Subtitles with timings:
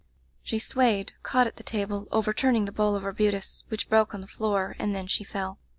[0.17, 4.15] '*' "She swayed, caught at the table, over turning the bowl of arbutus, which broke
[4.15, 5.59] on the floor, and then she fell.